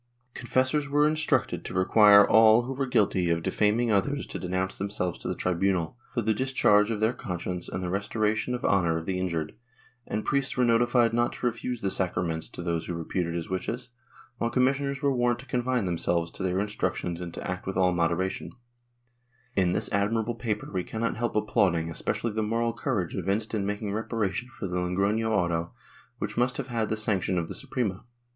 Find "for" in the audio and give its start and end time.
6.11-6.21, 24.49-24.67